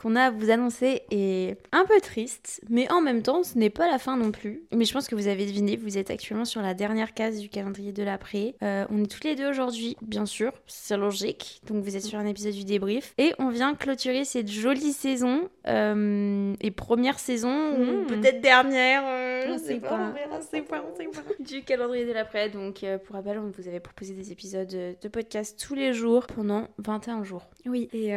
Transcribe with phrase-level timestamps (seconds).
[0.00, 3.68] qu'on a à vous annoncer est un peu triste, mais en même temps, ce n'est
[3.70, 4.62] pas la fin non plus.
[4.72, 7.48] Mais je pense que vous avez deviné, vous êtes actuellement sur la dernière case du
[7.50, 8.54] calendrier de l'après.
[8.62, 11.60] Euh, on est toutes les deux aujourd'hui, bien sûr, c'est logique.
[11.66, 13.12] Donc vous êtes sur un épisode du débrief.
[13.18, 18.06] Et on vient clôturer cette jolie saison, euh, et première saison, ou Mm.
[18.06, 19.94] peut-être dernière, euh, On je sait sais pas, pas.
[19.96, 21.20] on verra, on sait pas, on sait pas.
[21.40, 22.48] Du calendrier de l'après.
[22.48, 26.26] Donc euh, pour rappel, on vous avait proposé des épisodes de podcast tous les jours
[26.26, 28.12] pendant 21 jours Oui, et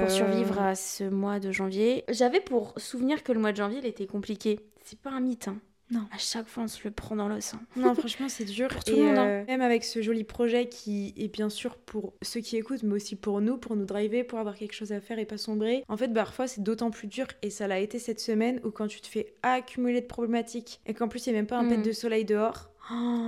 [0.00, 2.04] pour survivre à ce mois de janvier.
[2.08, 4.60] J'avais pour souvenir que le mois de janvier, il était compliqué.
[4.84, 5.56] C'est pas un mythe, hein.
[5.90, 6.06] Non.
[6.12, 7.60] À chaque fois, on se le prend dans le sein.
[7.76, 8.68] Non, franchement, c'est dur.
[8.68, 9.26] Pour tout le monde, hein.
[9.26, 12.94] euh, Même avec ce joli projet qui est bien sûr pour ceux qui écoutent, mais
[12.94, 15.84] aussi pour nous, pour nous driver, pour avoir quelque chose à faire et pas sombrer.
[15.88, 17.26] En fait, bah, parfois, c'est d'autant plus dur.
[17.42, 20.94] Et ça l'a été cette semaine où quand tu te fais accumuler de problématiques et
[20.94, 21.68] qu'en plus, il n'y a même pas un Mm.
[21.68, 22.70] pet de soleil dehors.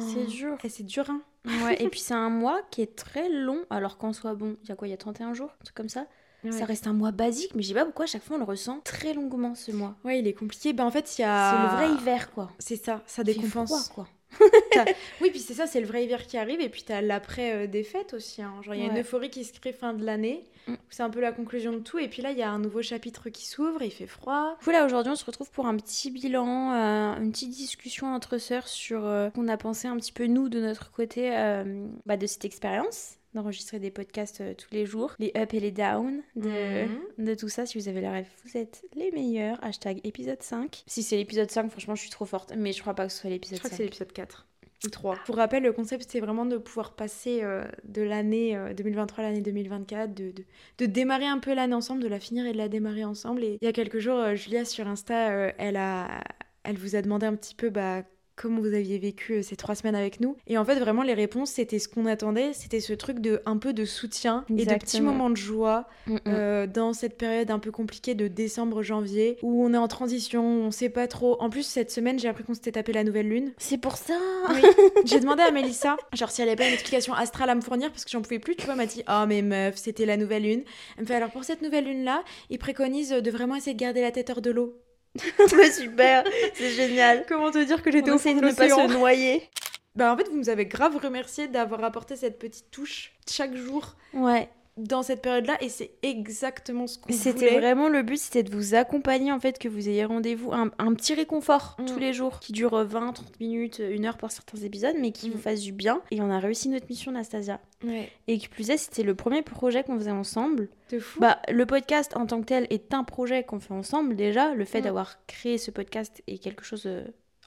[0.00, 0.56] C'est dur.
[0.64, 1.20] Et c'est dur, hein
[1.64, 4.68] Ouais, et puis c'est un mois qui est très long, alors qu'en soit bon, il
[4.70, 6.06] y a quoi, il y a 31 jours, un truc comme ça.
[6.52, 8.44] Ça reste un mois basique, mais je sais pas pourquoi à chaque fois on le
[8.44, 9.94] ressent très longuement ce mois.
[10.04, 10.72] Ouais, il est compliqué.
[10.72, 11.62] Bah, en fait, il y C'est a.
[11.70, 12.50] le vrai hiver, quoi.
[12.58, 13.88] C'est ça, ça décompense.
[13.88, 14.08] froid, quoi.
[15.22, 17.66] Oui, puis c'est ça, c'est le vrai hiver qui arrive, et puis t'as l'après euh,
[17.66, 18.42] des fêtes aussi.
[18.42, 18.52] hein.
[18.62, 20.74] Genre, il y a une euphorie qui se crée fin de l'année, Mm.
[20.90, 22.82] c'est un peu la conclusion de tout, et puis là, il y a un nouveau
[22.82, 24.56] chapitre qui s'ouvre, il fait froid.
[24.58, 28.12] Du coup, là, aujourd'hui, on se retrouve pour un petit bilan, euh, une petite discussion
[28.12, 31.86] entre sœurs sur euh, qu'on a pensé un petit peu, nous, de notre côté, euh,
[32.04, 35.70] bah, de cette expérience d'enregistrer des podcasts euh, tous les jours, les up et les
[35.70, 36.98] down de, Mhm.
[37.26, 37.64] de tout ça.
[37.66, 39.62] Si vous avez la rêve, vous êtes les meilleurs.
[39.64, 40.82] Hashtag épisode 5.
[40.86, 43.18] Si c'est l'épisode 5, franchement, je suis trop forte, mais je crois pas que ce
[43.20, 43.78] soit Je l'épisode crois que 5.
[43.78, 44.46] c'est l'épisode 4
[44.84, 45.16] ou 3.
[45.24, 49.28] Pour rappel, le concept, c'est vraiment de pouvoir passer euh, de l'année euh, 2023 à
[49.28, 50.44] l'année 2024, de, de,
[50.78, 53.42] de démarrer un peu l'année ensemble, de la finir et de la démarrer ensemble.
[53.42, 56.22] Et il y a quelques jours, euh, Julia, sur Insta, euh, elle, a,
[56.62, 58.02] elle vous a demandé un petit peu bah,
[58.36, 60.36] comment vous aviez vécu euh, ces trois semaines avec nous.
[60.46, 62.52] Et en fait, vraiment, les réponses, c'était ce qu'on attendait.
[62.52, 66.14] C'était ce truc de un peu de soutien et de petits moments de joie Mm,
[66.14, 66.20] mm.
[66.28, 70.70] euh, dans cette période un peu compliquée de décembre-janvier où on est en transition, on
[70.70, 71.40] sait pas trop.
[71.40, 73.52] En plus, cette semaine, j'ai appris qu'on s'était tapé la nouvelle lune.
[73.58, 74.18] C'est pour ça
[74.50, 74.62] Oui.
[75.04, 77.90] J'ai demandé à Mélissa, genre si elle avait pas une explication astrale à me fournir
[77.90, 80.16] parce que j'en pouvais plus, tu vois, elle m'a dit "Oh mais meuf, c'était la
[80.16, 80.62] nouvelle lune."
[80.96, 83.80] Elle me fait "Alors pour cette nouvelle lune là, ils préconisent de vraiment essayer de
[83.80, 84.74] garder la tête hors de l'eau."
[85.72, 87.24] Super, c'est génial.
[87.28, 89.48] Comment te dire que j'étais au fond de de ne pas se noyer.
[89.94, 93.96] Bah en fait, vous nous avez grave remercié d'avoir apporté cette petite touche chaque jour
[94.12, 94.50] Ouais.
[94.76, 97.58] Dans cette période-là et c'est exactement ce qu'on C'était voulait.
[97.60, 100.94] vraiment le but, c'était de vous accompagner en fait, que vous ayez rendez-vous, un, un
[100.94, 101.84] petit réconfort Mm.
[101.86, 105.28] tous les jours, qui dure 20, 30 minutes, une heure pour certains épisodes, mais qui
[105.28, 105.32] Mm.
[105.32, 106.02] vous fasse du bien.
[106.10, 107.60] Et on a réussi notre mission, Nastasia.
[107.84, 110.68] Ouais, Et qui plus est, c'était le premier projet qu'on faisait ensemble.
[110.90, 111.18] de fou.
[111.20, 114.54] Bah, le podcast en tant que tel est un projet qu'on fait ensemble déjà.
[114.54, 114.84] Le fait Mm.
[114.84, 116.88] d'avoir créé ce podcast est quelque chose.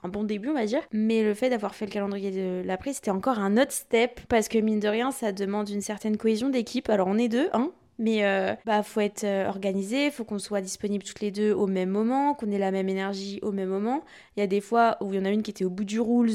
[0.04, 0.82] Un bon début, on va dire.
[0.92, 4.20] Mais le fait d'avoir fait le calendrier de l'après, c'était encore un autre step.
[4.30, 6.90] Parce que mine de rien, ça demande une certaine cohésion d'équipe.
[6.90, 7.72] Alors, on est deux, hein.
[8.02, 11.68] Mais euh, bah faut être euh, organisé, faut qu'on soit disponible toutes les deux au
[11.68, 14.06] même moment, qu'on ait la même énergie au même moment.
[14.38, 15.84] Il y a des fois où il y en a une qui était au bout
[15.84, 16.32] du rules,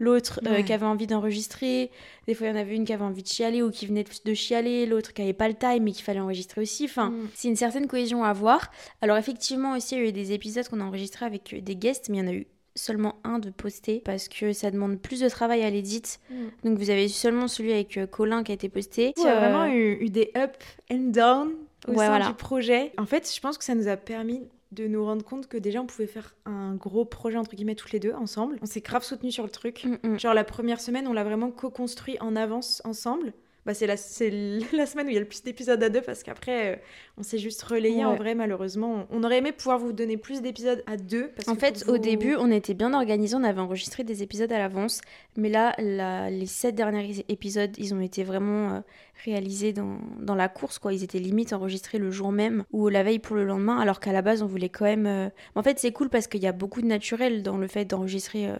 [0.00, 1.92] l'autre euh, qui avait envie d'enregistrer.
[2.26, 4.02] Des fois il y en avait une qui avait envie de chialer ou qui venait
[4.02, 6.86] de- de chialer, l'autre qui avait pas le time mais qu'il fallait enregistrer aussi.
[6.86, 7.28] Enfin, Mm.
[7.36, 8.72] c'est une certaine cohésion à avoir.
[9.00, 11.76] Alors effectivement aussi il y a eu des épisodes qu'on a enregistrés avec euh, des
[11.76, 12.46] guests, mais il y en a eu
[12.76, 16.02] seulement un de posté parce que ça demande plus de travail à l'édit.
[16.30, 16.34] Mm.
[16.64, 19.12] Donc vous avez eu seulement celui avec euh, Colin qui a été posté.
[19.16, 20.56] Il y a Euh, vraiment eu, eu des up
[20.90, 21.52] and down
[21.86, 22.26] au Ouais, sein voilà.
[22.28, 22.92] du projet.
[22.98, 24.42] En fait, je pense que ça nous a permis
[24.72, 27.92] de nous rendre compte que déjà on pouvait faire un gros projet entre guillemets toutes
[27.92, 28.58] les deux ensemble.
[28.60, 29.84] On s'est grave soutenus sur le truc.
[29.84, 30.18] mm, mm.
[30.18, 33.34] Genre la première semaine, on l'a vraiment co-construit en avance ensemble.
[33.66, 36.74] Bah, c'est la, semaine où il y a le plus d'épisodes à deux parce qu'après,
[36.74, 36.76] euh,
[37.16, 39.06] on s'est juste relayé en vrai, malheureusement.
[39.10, 41.28] On aurait aimé pouvoir vous donner plus d'épisodes à deux.
[41.34, 44.52] Parce En que fait, au début, on était bien organisé, on avait enregistré des épisodes
[44.52, 45.00] à l'avance,
[45.36, 48.80] mais là, la- les sept derniers épisodes, ils ont été vraiment euh,
[49.24, 50.92] réalisés dans, dans la course, quoi.
[50.92, 54.12] Ils étaient limite enregistrés le jour même ou la veille pour le lendemain, alors qu'à
[54.12, 55.06] la base, on voulait quand même.
[55.06, 57.86] euh, En fait, c'est cool parce qu'il y a beaucoup de naturel dans le fait
[57.86, 58.50] d'enregistrer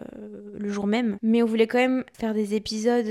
[0.57, 3.05] le jour même, mais on voulait quand même faire des épisodes.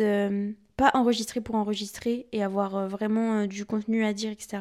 [0.76, 4.58] Pas enregistrés pour enregistrer et avoir euh, vraiment euh, du contenu à dire, etc.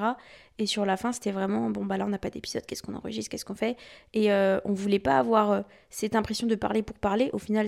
[0.59, 2.95] Et sur la fin, c'était vraiment bon, bah là, on n'a pas d'épisode, qu'est-ce qu'on
[2.95, 3.75] enregistre, qu'est-ce qu'on fait?
[4.13, 7.29] Et euh, on voulait pas avoir euh, cette impression de parler pour parler.
[7.33, 7.67] Au final,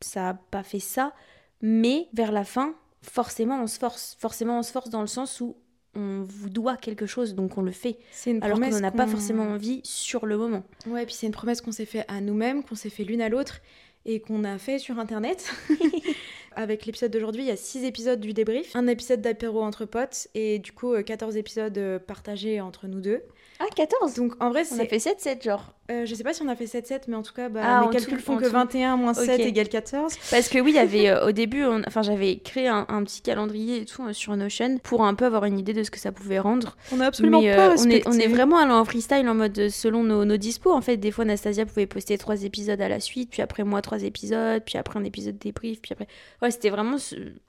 [0.00, 1.14] ça n'a pas fait ça.
[1.62, 4.16] Mais vers la fin, forcément, on se force.
[4.20, 5.56] Forcément, on se force dans le sens où
[5.94, 7.96] on vous doit quelque chose, donc on le fait.
[8.12, 10.62] c'est une Alors qu'on n'en a pas forcément envie sur le moment.
[10.86, 13.30] Ouais, puis c'est une promesse qu'on s'est fait à nous-mêmes, qu'on s'est fait l'une à
[13.30, 13.62] l'autre
[14.06, 15.52] et qu'on a fait sur internet.
[16.56, 20.28] Avec l'épisode d'aujourd'hui, il y a 6 épisodes du débrief, un épisode d'apéro entre potes
[20.34, 23.22] et du coup euh, 14 épisodes euh, partagés entre nous deux.
[23.58, 25.72] Ah, 14 Donc en vrai, On a fait 7-7, genre.
[25.90, 27.86] euh, je sais pas si on a fait 7-7, mais en tout cas, bah, Ah,
[27.86, 28.50] mes calculs tout, font que tout.
[28.50, 29.46] 21 moins 7 Ok.
[29.46, 30.14] égale 14.
[30.30, 33.02] Parce que oui, il y avait euh, au début, on- enfin j'avais créé un, un
[33.04, 35.90] petit calendrier et tout euh, sur Notion pour un peu avoir une idée de ce
[35.90, 36.76] que ça pouvait rendre.
[36.92, 39.34] On a absolument Mais pas euh, on, est, on est vraiment allé en freestyle en
[39.34, 40.72] mode selon nos, nos dispos.
[40.72, 43.80] En fait, des fois, Anastasia pouvait poster trois épisodes à la suite, puis après moi
[43.80, 46.08] trois épisodes, puis après un épisode débrief, puis après.
[46.42, 46.96] Ouais, c'était vraiment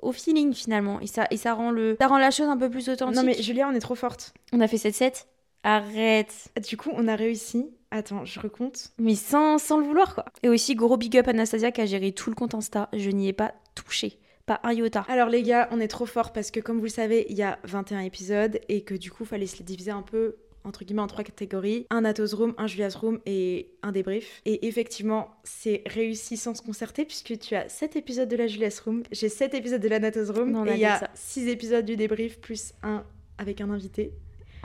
[0.01, 0.99] au feeling finalement.
[1.01, 3.15] Et ça, et ça rend le, ça rend la chose un peu plus authentique.
[3.15, 4.33] Non mais Julia, on est trop forte.
[4.53, 5.25] On a fait 7-7.
[5.63, 6.49] Arrête.
[6.67, 7.69] Du coup, on a réussi.
[7.91, 8.91] Attends, je recompte.
[8.99, 10.25] Mais sans, sans le vouloir, quoi.
[10.43, 12.89] Et aussi, gros big up Anastasia qui a géré tout le compte Insta.
[12.93, 14.19] Je n'y ai pas touché.
[14.45, 15.05] Pas un iota.
[15.09, 17.43] Alors les gars, on est trop fort parce que comme vous le savez, il y
[17.43, 20.37] a 21 épisodes et que du coup, fallait se les diviser un peu
[20.67, 24.41] entre guillemets en trois catégories, un Atos Room, un Julia's Room et un débrief.
[24.45, 28.79] Et effectivement, c'est réussi sans se concerter puisque tu as 7 épisodes de la Julia's
[28.81, 30.99] Room, j'ai 7 épisodes de la Natos Room On a et il y a dit
[30.99, 31.09] ça.
[31.13, 33.05] 6 épisodes du débrief plus un
[33.37, 34.13] avec un invité.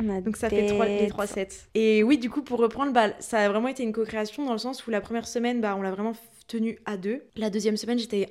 [0.04, 1.10] On a Donc ça fait 3, les bête.
[1.10, 1.49] 3 sets.
[1.75, 4.58] Et oui, du coup, pour reprendre, bah, ça a vraiment été une co-création dans le
[4.58, 6.12] sens où la première semaine, bah, on l'a vraiment
[6.49, 7.22] tenue à deux.
[7.37, 8.28] La deuxième semaine, j'étais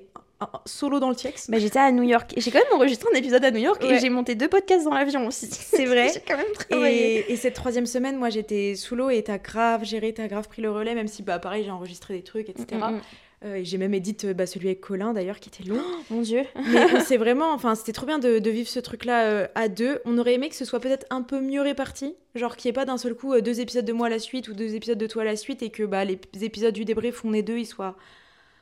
[0.66, 1.50] solo dans le TX.
[1.50, 2.34] Bah, j'étais à New York.
[2.36, 3.96] J'ai quand même enregistré un épisode à New York Ouais.
[3.96, 5.48] et j'ai monté deux podcasts dans l'avion aussi.
[5.52, 6.10] C'est vrai.
[6.14, 7.20] j'ai quand même travaillé.
[7.30, 10.48] Et, et cette troisième semaine, moi, j'étais sous l'eau et t'as grave géré, t'as grave
[10.48, 12.66] pris le relais, même si, bah, pareil, j'ai enregistré des trucs, etc.
[12.72, 13.00] Mm,
[13.44, 15.82] et j'ai même édité bah, celui avec Colin, d'ailleurs, qui était long.
[16.10, 16.44] Mon dieu.
[16.72, 17.54] Mais on s'est vraiment...
[17.54, 20.00] Enfin, c'était trop bien de, de vivre ce truc-là euh, à deux.
[20.06, 22.16] On aurait aimé que ce soit peut-être un peu mieux réparti.
[22.36, 24.20] Genre qu'il n'y ait pas d'un seul coup euh, deux épisodes de moi à la
[24.20, 26.86] suite ou deux épisodes de toi à la suite et que bah, les épisodes du
[26.86, 27.96] débrief on est deux, ils soient...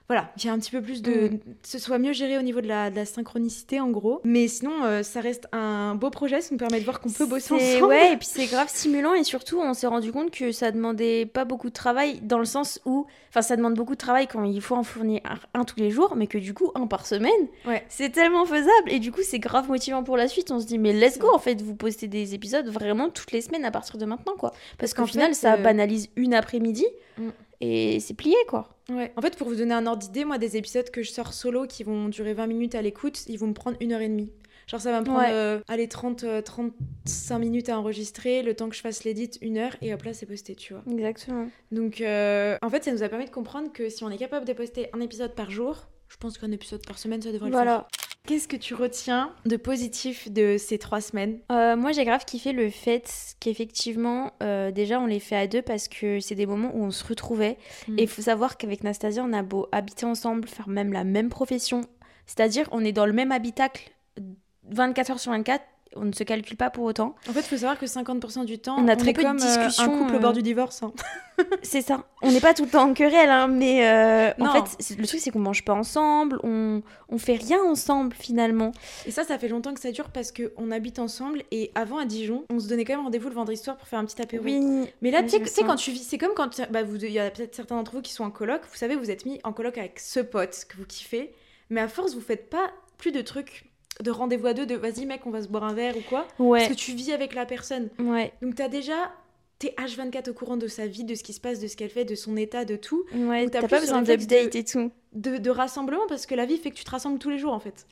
[0.10, 1.30] Voilà, qu'il y ait un petit peu plus de...
[1.30, 1.40] Mm.
[1.64, 4.22] Ce soit mieux géré au niveau de la, de la synchronicité, en gros.
[4.24, 6.42] Mais sinon, euh, ça reste un beau projet.
[6.42, 7.86] Ça nous permet de voir qu'on peut bosser ensemble.
[7.86, 11.28] Ouais, et puis c'est grave stimulant et surtout on s'est rendu compte que ça demandait
[11.28, 14.44] pas beaucoup de travail dans le sens où, enfin ça demande beaucoup de travail quand
[14.44, 15.22] il faut en fournir
[15.54, 17.32] un, un tous les jours, mais que du coup un par semaine,
[17.68, 17.86] Ouais.
[17.90, 20.50] c'est tellement faisable et du coup c'est grave motivant pour la suite.
[20.50, 23.42] On se dit mais let's go en fait, vous postez des épisodes vraiment toutes les
[23.42, 26.34] semaines à partir de maintenant quoi, parce qu'en qu'en final fait, ça euh, banalise une
[26.34, 26.86] après-midi
[27.18, 27.30] Mm.
[27.62, 28.70] Et c'est plié quoi.
[28.90, 29.12] Ouais.
[29.18, 31.68] En fait, pour vous donner un ordre d'idée, moi, des épisodes que je sors solo
[31.68, 34.32] qui vont durer 20 minutes à l'écoute, ils vont me prendre une heure et demie.
[34.68, 35.32] Genre, ça va me prendre, Ouais.
[35.32, 39.58] euh, allez, 30, euh, 35 minutes à enregistrer, le temps que je fasse l'édit, une
[39.58, 40.84] heure, et hop là, c'est posté, tu vois.
[40.92, 41.48] Exactement.
[41.72, 44.46] Donc, euh, en fait, ça nous a permis de comprendre que si on est capable
[44.46, 47.56] de poster un épisode par jour, je pense qu'un épisode par semaine, ça devrait le
[47.56, 47.88] faire.
[48.28, 51.40] Qu'est-ce que tu retiens de positif de ces trois semaines?
[51.52, 55.62] Euh, moi, j'ai grave kiffé le fait qu'effectivement, euh, déjà, on les fait à deux
[55.62, 57.58] parce que c'est des moments où on se retrouvait.
[57.88, 58.00] Mm.
[58.00, 61.30] Et il faut savoir qu'avec Nastasia, on a beau habiter ensemble, faire même la même
[61.30, 61.82] profession.
[62.28, 63.90] C'est-à-dire, on est dans le même habitacle
[64.70, 65.64] 24 heures sur 24.
[65.96, 67.16] On ne se calcule pas pour autant.
[67.28, 69.28] En fait, il faut savoir que 50% du temps, On a très est peu de
[69.28, 70.84] comme euh, discussions, un couple au euh, bord du divorce.
[70.84, 70.94] hein.
[71.64, 72.04] C'est ça.
[72.22, 75.20] On n'est pas tout le temps en querelle, hein, mais euh, en fait, le truc,
[75.20, 78.72] c'est qu'on mange pas ensemble, on, on fait rien ensemble finalement.
[79.08, 82.06] Et ça, ça fait longtemps que ça dure parce qu'on habite ensemble et avant à
[82.06, 84.44] Dijon, on se donnait quand même rendez-vous le vendredi soir pour faire un petit apéro.
[84.44, 84.62] Oui.
[85.02, 87.32] Mais là, tu sais, quand tu vis, c'est comme quand bah, vous, il y a
[87.32, 88.62] peut-être certains d'entre vous qui sont en coloc.
[88.70, 91.34] Vous savez, vous êtes mis en coloc avec ce pote que vous kiffez,
[91.70, 93.69] mais à force, vous faites pas plus de trucs
[94.04, 96.28] de rendez-vous à deux, de vas-y mec, on va se boire un verre ou quoi,
[96.40, 96.60] Ouais.
[96.60, 97.90] parce que tu vis avec la personne.
[98.00, 98.32] Ouais.
[98.42, 99.12] Donc t'as déjà
[99.60, 101.90] t'es H24 au courant de sa vie, de ce qui se passe, de ce qu'elle
[101.90, 103.46] fait, de son état, de tout, Ouais.
[103.46, 104.90] Ou t'as pas besoin d'update et tout.
[105.12, 107.52] de, de rassemblement parce que la vie fait que tu te rassembles tous les jours
[107.52, 107.86] en fait.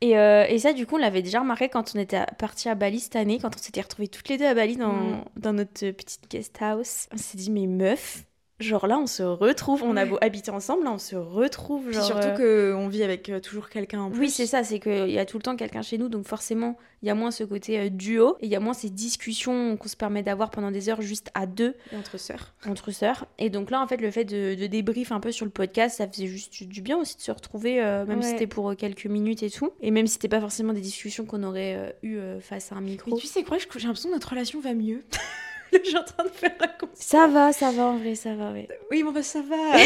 [0.00, 2.74] Et, euh, et ça, du coup, on l'avait déjà remarqué quand on était parti à
[2.74, 5.24] Bali cette année, quand on s'était retrouvés toutes les deux à Bali dans, Mm.
[5.36, 7.06] dans notre petite guest house.
[7.12, 8.24] On s'est dit, mais meuf,
[8.60, 9.82] genre là, on se retrouve.
[9.82, 11.84] On a beau habiter ensemble, là, on se retrouve.
[11.86, 14.20] Puis Genre, surtout euh, que on vit avec euh, toujours quelqu'un en plus.
[14.20, 16.76] Oui, c'est ça, c'est qu'il y a tout le temps quelqu'un chez nous, donc forcément,
[17.02, 19.76] il y a moins ce côté euh, duo, et il y a moins ces discussions
[19.76, 22.54] qu'on se permet d'avoir pendant des heures juste à deux Et entre sœurs.
[22.68, 23.26] entre sœurs.
[23.38, 25.96] Et donc là, en fait, le fait de, de débrief un peu sur le podcast,
[25.98, 29.06] ça faisait juste du- bien aussi de se retrouver, euh, même si c'était pour quelques
[29.06, 29.70] minutes et tout.
[29.80, 33.10] Et même si c'était pas forcément des discussions qu'on aurait eues face à un micro.
[33.14, 35.02] Mais tu sais quoi, j'ai l'impression que notre relation va mieux.
[35.72, 36.90] Là, je suis en train de faire conscience.
[36.94, 38.68] Ça va, ça va en vrai, ça va, ouais.
[38.90, 39.56] Oui, bon bah ça va.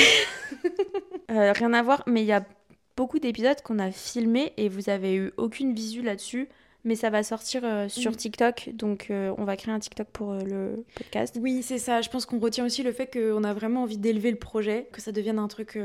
[1.31, 2.45] Euh, rien à voir, mais il y a
[2.97, 6.49] beaucoup d'épisodes qu'on a filmés et vous avez eu aucune visu là-dessus.
[6.85, 8.17] Mais ça va sortir euh, sur Mm.
[8.17, 11.39] TikTok, donc euh, on va créer un TikTok pour le podcast.
[11.41, 12.03] oui, c'est ça.
[12.03, 15.01] Je pense qu'on retient aussi le fait qu'on a vraiment envie d'élever le projet, que
[15.01, 15.79] ça devienne un truc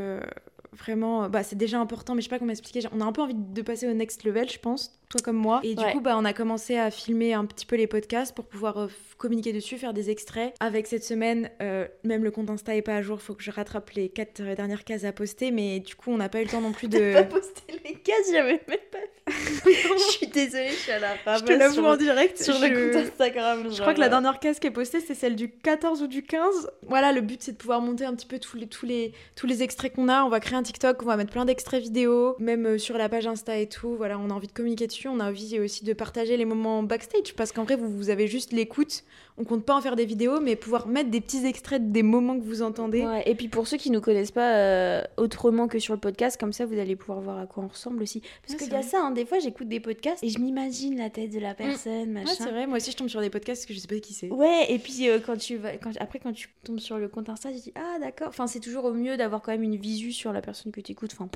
[0.74, 1.29] vraiment.
[1.29, 2.82] Bah, c'est déjà important, mais je sais pas comment expliquer.
[2.91, 5.60] On a un peu envie de passer au next level, je pense, toi comme moi.
[5.63, 5.92] Et du Ouais.
[5.92, 8.88] coup, bah, on a commencé à filmer un petit peu les podcasts pour pouvoir euh,
[9.18, 10.54] communiquer dessus, faire des extraits.
[10.60, 13.20] Avec cette semaine, euh, même le compte Insta est pas à jour.
[13.22, 16.18] Faut que je rattrape les quatre euh, dernières cases à poster, mais du coup, on
[16.18, 17.24] n'a pas eu le temps non plus de.
[17.24, 19.00] posté les cases, j'avais même pas
[19.66, 21.42] je suis désolée, je suis à la ramasse.
[21.42, 22.42] Je te l'avoue en direct.
[22.42, 22.66] Sur je...
[22.66, 23.68] le compte Instagram.
[23.72, 26.24] Je crois que la dernière case qui est postée, c'est celle du 14 ou du
[26.24, 26.72] 15.
[26.88, 29.46] Voilà, le but, c'est de pouvoir monter un petit peu tous les, tous les, tous
[29.46, 30.24] les extraits qu'on a.
[30.24, 33.08] On va créer un TikTok, on va mettre plein d'extraits vidéo, même euh, sur la
[33.08, 33.96] page Insta et tout.
[33.96, 34.99] Voilà, on a envie de communiquer dessus.
[35.08, 38.27] On a envie aussi de partager les moments backstage parce qu'en vrai, vous, vous avez
[38.27, 39.03] juste l'écoute.
[39.38, 42.38] On compte pas en faire des vidéos, mais pouvoir mettre des petits extraits des moments
[42.38, 43.06] que vous entendez.
[43.06, 46.38] Ouais, et puis pour ceux qui nous connaissent pas euh, autrement que sur le podcast,
[46.38, 48.22] comme ça, vous allez pouvoir voir à quoi on ressemble aussi.
[48.46, 50.98] Parce Ouais, qu'il y a ça, hein, des fois, j'écoute des podcasts et je m'imagine
[50.98, 52.34] la tête de la personne, Ouais, machin.
[52.38, 52.68] c'est vrai.
[52.68, 54.29] Moi aussi, je tombe sur des podcasts que je sais pas qui c'est.
[54.29, 57.29] Ouais, et puis euh, quand tu vas, quand, après quand tu tombes sur le compte
[57.29, 58.27] Insta, tu dis ah d'accord.
[58.27, 60.91] Enfin, c'est toujours au mieux d'avoir quand même une visu sur la personne que tu
[60.91, 61.12] écoutes.
[61.13, 61.29] Enfin,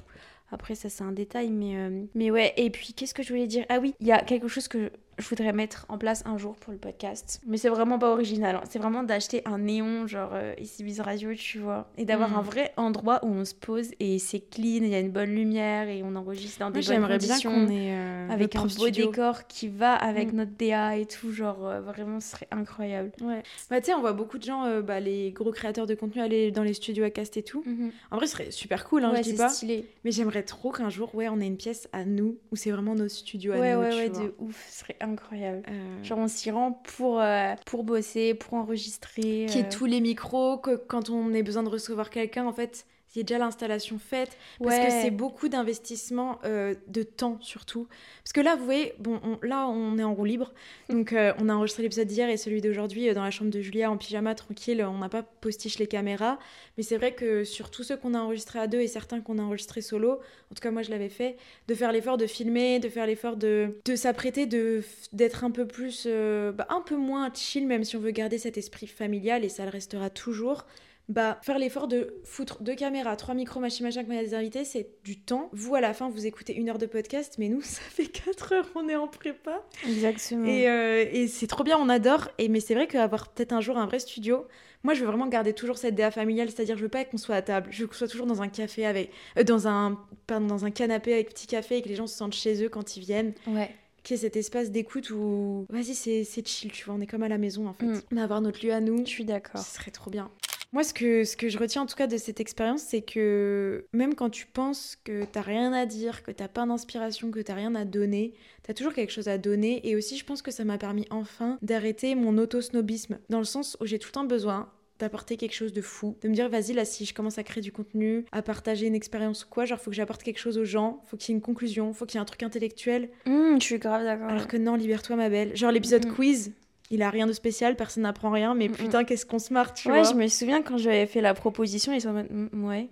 [0.51, 2.53] après ça c'est un détail, mais euh, ouais.
[2.57, 3.65] Et puis qu'est-ce que je voulais dire?
[3.69, 6.55] Ah oui, il y a quelque chose que je voudrais mettre en place un jour
[6.55, 8.55] pour le podcast, mais c'est vraiment pas original.
[8.55, 8.61] hein.
[8.69, 12.35] C'est vraiment d'acheter un néon genre euh, ici Biz Radio, tu vois, et d'avoir Mm.
[12.35, 15.29] un vrai endroit où on se pose et c'est clean, il y a une bonne
[15.33, 18.61] lumière et on enregistre dans des bonnes j'aimerais bien conditions qu'on ait euh, avec un
[18.63, 19.07] beau studio.
[19.07, 20.35] décor qui va avec Mm.
[20.37, 23.11] notre DA et tout, genre euh, vraiment ce serait incroyable.
[23.21, 23.43] Ouais.
[23.69, 26.21] Bah, tu sais, on voit beaucoup de gens, euh, bah, les gros créateurs de contenu,
[26.21, 27.63] aller dans les studios à cast et tout.
[28.11, 29.49] En vrai, ce serait super cool, hein, ouais, je dis pas.
[29.49, 29.85] stylé.
[30.03, 32.95] Mais j'aimerais trop qu'un jour, ouais, on ait une pièce à nous, où c'est vraiment
[32.95, 33.81] nos studios à Ouais, nous.
[33.81, 34.23] ouais, ouais, vois.
[34.23, 35.63] de ouf, ce serait incroyable.
[35.69, 39.45] Euh, Genre on s'y rend pour, euh, pour bosser, pour enregistrer.
[39.47, 42.45] Qu'il y ait euh, tous les micros, que quand on ait besoin de recevoir quelqu'un,
[42.45, 42.85] en fait,
[43.17, 44.37] y ait déjà l'installation faite.
[44.59, 44.85] Parce ouais.
[44.85, 47.87] que c'est beaucoup d'investissement euh, de temps, surtout.
[48.23, 50.53] Parce que là, vous voyez, bon, on- là, on est en roue libre.
[50.89, 53.61] Donc, euh, on a enregistré l'épisode d'hier et celui d'aujourd'hui euh, dans la chambre de
[53.61, 54.83] Julia en pyjama, tranquille.
[54.83, 56.39] On n'a pas postiche les caméras.
[56.77, 59.37] Mais c'est vrai que sur tous ceux qu'on a enregistrés à deux et certains qu'on
[59.39, 62.79] a enregistrés solo, en tout cas, moi, je l'avais fait, de faire l'effort de filmer,
[62.79, 67.31] de faire l'effort de, de s'apprêter, de d'être un peu plus, bah, un peu moins
[67.33, 70.65] chill, même si on veut garder cet esprit familial et ça le restera toujours.
[71.09, 74.23] Bah, faire l'effort de foutre deux caméras, trois micros, machin, machin, quand il y a
[74.23, 75.49] des invités, c'est du temps.
[75.51, 78.53] Vous, à la fin, vous écoutez une heure de podcast, mais nous, ça fait quatre
[78.53, 79.63] heures, on est en prépa.
[79.85, 80.45] Exactement.
[80.47, 82.29] Et, euh, et c'est trop bien, on adore.
[82.37, 84.45] Et, mais c'est vrai qu'avoir peut-être un jour un vrai studio,
[84.83, 87.35] moi, je veux vraiment garder toujours cette DA familiale, c'est-à-dire, je veux pas qu'on soit
[87.35, 89.11] à table, je veux qu'on soit toujours dans un café avec.
[89.37, 92.15] euh, dans, un, pardon, dans un canapé avec petit café et que les gens se
[92.17, 93.33] sentent chez eux quand ils viennent.
[93.47, 93.69] Ouais.
[94.03, 97.07] Qu'il y ait cet espace d'écoute où, vas-y, c'est c'est chill, tu vois, on est
[97.07, 97.85] comme à la maison en fait.
[97.85, 98.01] Mm.
[98.11, 99.61] Mais avoir notre lieu à nous, Je suis d'accord.
[99.61, 100.29] ce serait trop bien.
[100.73, 103.85] Moi, ce que, ce que je retiens en tout cas de cette expérience, c'est que
[103.93, 107.53] même quand tu penses que t'as rien à dire, que t'as pas d'inspiration, que t'as
[107.53, 109.87] rien à donner, t'as toujours quelque chose à donner.
[109.87, 113.77] Et aussi, je pense que ça m'a permis enfin d'arrêter mon auto-snobisme, dans le sens
[113.81, 114.67] où j'ai tout le temps besoin
[114.99, 117.61] d'apporter quelque chose de fou, de me dire vas-y là si je commence à créer
[117.61, 120.65] du contenu, à partager une expérience ou quoi, genre faut que j'apporte quelque chose aux
[120.65, 123.59] gens, faut qu'il y ait une conclusion, faut qu'il y ait un truc intellectuel, Hum,
[123.59, 124.29] je suis grave d'accord.
[124.29, 125.55] alors que non, libère-toi ma belle.
[125.57, 126.13] Genre l'épisode Mhm.
[126.13, 126.51] quiz,
[126.89, 129.89] il a rien de spécial, personne n'apprend rien, mais putain qu'est-ce qu'on se marre, tu
[129.89, 130.11] ouais, vois.
[130.11, 132.89] je me souviens quand j'avais fait la proposition, ils sont en mode Hum, ouais.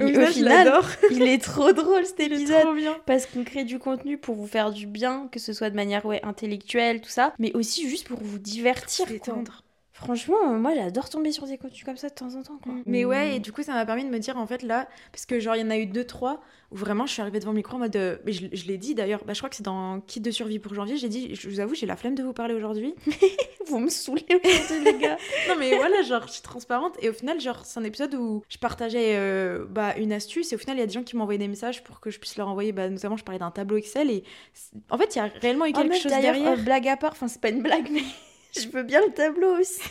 [0.00, 0.86] Au Et final, je l'adore.
[1.10, 2.62] il est trop drôle cet Il est épisode.
[2.62, 2.96] trop bien.
[3.06, 6.06] Parce qu'on crée du contenu pour vous faire du bien, que ce soit de manière
[6.06, 9.06] ouais, intellectuelle, tout ça, mais aussi juste pour vous divertir.
[9.06, 9.62] Détendre.
[10.00, 12.58] Franchement, euh, moi j'adore tomber sur des contenus comme ça de temps en temps.
[12.62, 12.72] Quoi.
[12.86, 15.26] Mais ouais, et du coup, ça m'a permis de me dire, en fait, là, parce
[15.26, 16.40] que genre, il y en a eu deux, trois,
[16.70, 17.94] où vraiment, je suis arrivée devant le micro en mode.
[17.96, 20.30] euh, mais je, je l'ai dit d'ailleurs, bah, je crois que c'est dans Kit de
[20.30, 22.94] survie pour janvier, j'ai dit, je vous avoue, j'ai la flemme de vous parler aujourd'hui.
[23.66, 25.16] Vous me saoulez aujourd'hui, les gars.
[25.48, 26.94] non, mais voilà, genre, je suis transparente.
[27.02, 30.56] Et au final, genre, c'est un épisode où je partageais euh, bah, une astuce, et
[30.56, 32.18] au final, il y a des gens qui m'ont envoyé des messages pour que je
[32.18, 34.24] puisse leur envoyer, bah, notamment, je parlais d'un tableau Excel, et
[34.90, 36.52] en fait, il y a réellement eu Oh, quelque chose derrière.
[36.52, 38.02] euh, blague à part, enfin c'est pas une blague, mais
[38.56, 39.80] je veux bien le tableau aussi.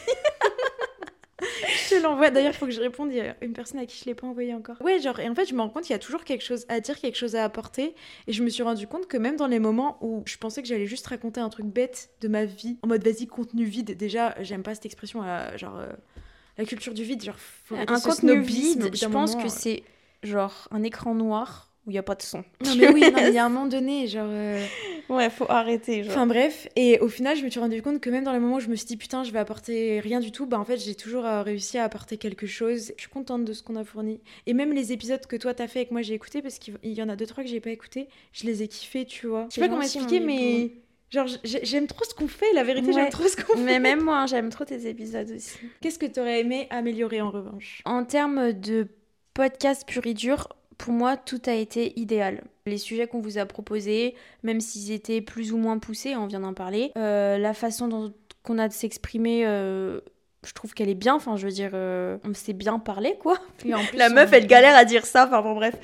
[1.41, 2.29] Je te l'envoie.
[2.29, 3.11] D'ailleurs, il faut que je réponde.
[3.11, 4.77] Il y a une personne à qui je l'ai pas envoyé encore.
[4.81, 6.65] Ouais, genre, et en fait, je me rends compte qu'il y a toujours quelque chose
[6.69, 7.95] à dire, quelque chose à apporter.
[8.27, 10.67] Et je me suis rendu compte que même dans les moments où je pensais que
[10.67, 13.95] j'allais juste raconter un truc bête de ma vie, en mode vas-y, contenu vide.
[13.97, 15.87] Déjà, j'aime pas cette expression, euh, genre euh,
[16.57, 17.23] la culture du vide.
[17.23, 17.37] Genre,
[17.71, 19.53] Un contenu vide, je pense moment, que euh.
[19.55, 19.83] c'est
[20.23, 22.43] genre un écran noir où il y a pas de son.
[22.63, 24.27] Non, mais oui, il y a un moment donné, genre.
[24.29, 24.63] euh,
[25.09, 26.03] Ouais, faut arrêter.
[26.03, 26.11] Genre.
[26.13, 28.57] Enfin bref, et au final, je me suis rendu compte que même dans les moments
[28.57, 30.77] où je me suis dit putain, je vais apporter rien du tout, bah en fait,
[30.77, 32.93] j'ai toujours euh, réussi à apporter quelque chose.
[32.95, 34.21] Je suis contente de ce qu'on a fourni.
[34.45, 36.77] Et même les épisodes que toi t'as fait et que moi j'ai écouté, parce qu'il
[36.83, 39.47] y en a deux trois que j'ai pas écouté, je les ai kiffés, tu vois.
[39.49, 40.73] Je sais pas comment expliquer, mais
[41.09, 42.53] genre j'ai- j'aime trop ce qu'on fait.
[42.53, 42.93] La vérité, Ouais.
[42.93, 43.63] j'aime trop ce qu'on fait.
[43.63, 45.57] Mais même moi, hein, j'aime trop tes épisodes aussi.
[45.81, 47.81] Qu'est-ce que t'aurais aimé améliorer en revanche?
[47.85, 48.87] En termes de
[49.33, 52.41] podcast pur et dur, pour moi, tout a été idéal.
[52.65, 56.39] Les sujets qu'on vous a proposés, même s'ils étaient plus ou moins poussés, on vient
[56.39, 59.99] d'en parler, euh, la façon dont qu'on a de s'exprimer, euh,
[60.47, 61.15] je trouve qu'elle est bien.
[61.15, 63.37] Enfin, je veux dire, euh, on sait bien parler, quoi.
[63.65, 65.75] Et en plus, La on- meuf, elle galère à dire ça, enfin bon, bref.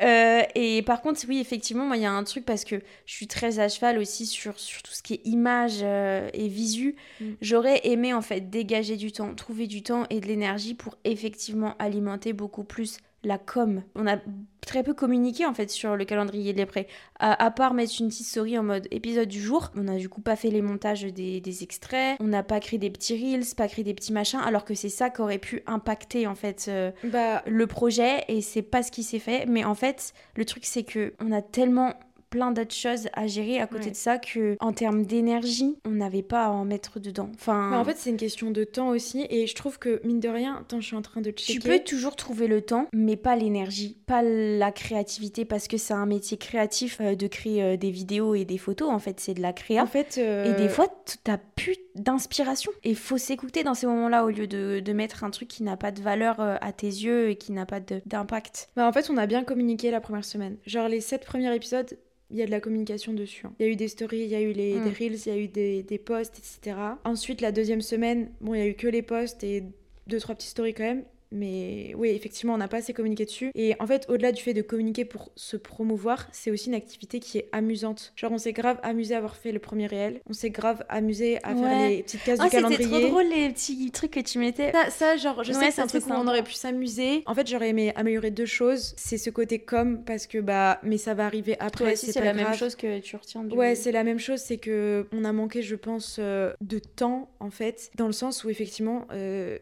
[0.00, 3.12] Euh, et par contre, oui, effectivement, moi, il y a un truc parce que je
[3.12, 6.96] suis très à cheval aussi sur, sur tout ce qui est image euh, et visu.
[7.20, 7.24] Mm.
[7.42, 11.74] J'aurais aimé, en fait, dégager du temps, trouver du temps et de l'énergie pour effectivement
[11.78, 13.82] alimenter beaucoup plus la com.
[13.94, 14.16] On a
[14.60, 16.86] très peu communiqué en fait sur le calendrier des prêts.
[17.18, 20.08] À, à part mettre une petite story en mode épisode du jour, on a du
[20.08, 23.44] coup pas fait les montages des, des extraits, on n'a pas créé des petits reels,
[23.56, 26.66] pas créé des petits machins, alors que c'est ça qui aurait pu impacter en fait
[26.68, 29.46] euh, Bah, le projet et c'est pas ce qui s'est fait.
[29.46, 31.94] Mais en fait, le truc c'est que on a tellement
[32.30, 33.90] plein d'autres choses à gérer à côté Ouais.
[33.92, 37.84] de ça que en termes d'énergie on n'avait pas à en mettre dedans enfin en
[37.84, 39.26] fait, c'est une question de temps aussi.
[39.30, 41.52] Et je trouve que, mine de rien, attends, je suis en train de checker.
[41.54, 45.94] Tu peux toujours trouver le temps, mais pas l'énergie, pas la créativité, parce que c'est
[45.94, 48.88] un métier créatif euh, de créer euh, des vidéos et des photos.
[48.90, 49.82] En fait, c'est de la créa.
[49.82, 50.16] En fait.
[50.18, 50.86] euh, Et des fois,
[51.24, 52.72] t'as plus d'inspiration.
[52.84, 55.76] Et faut s'écouter dans ces moments-là au lieu de, de mettre un truc qui n'a
[55.76, 58.70] pas de valeur à tes yeux et qui n'a pas d'impact.
[58.76, 60.56] Bah, en fait, on a bien communiqué la première semaine.
[60.66, 61.98] Genre, les sept premiers épisodes,
[62.30, 63.46] il y a de la communication dessus.
[63.46, 63.52] hein.
[63.58, 64.84] Il y a eu des stories, il y a eu les, Mm.
[64.84, 66.76] des reels, il y a eu des, des posts, etc.
[67.04, 69.64] Ensuite, la deuxième semaine, bon, il y a eu que les posts et
[70.06, 71.04] deux, trois petites stories quand même.
[71.30, 73.50] Mais oui, effectivement, on n'a pas assez communiqué dessus.
[73.54, 77.20] Et en fait, au-delà du fait de communiquer pour se promouvoir, c'est aussi une activité
[77.20, 78.12] qui est amusante.
[78.16, 80.20] Genre, on s'est grave amusé à avoir fait le premier réel.
[80.28, 83.00] On s'est grave amusé à faire les petites cases Ah, du c'était calendrier.
[83.00, 84.72] trop drôle les petits trucs que tu mettais.
[84.72, 87.22] Ça, ça, genre, je sais Ouais, que c'est un truc où on aurait pu s'amuser.
[87.26, 88.94] En fait, j'aurais aimé améliorer deux choses.
[88.96, 91.96] C'est ce côté com, parce que bah, mais ça va arriver après.
[91.96, 95.06] C'est la même chose que tu retiens du Ouais, c'est la même chose, c'est que
[95.12, 99.06] on a manqué, je pense, euh, de temps en fait, dans le sens où effectivement,
[99.12, 99.58] euh,